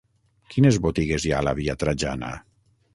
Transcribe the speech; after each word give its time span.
Quines 0.53 0.79
botigues 0.87 1.27
hi 1.29 1.35
ha 1.35 1.43
a 1.45 1.49
la 1.51 1.55
via 1.63 1.79
Trajana? 1.85 2.37